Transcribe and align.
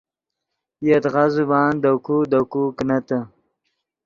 یدغا 0.87 1.25
زبان 1.35 1.73
دے 1.83 1.91
کو 2.05 2.15
دے 2.31 2.39
کو 2.51 2.61
کینتے 2.77 3.19